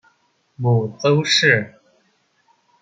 [0.55, 1.79] 母邹氏。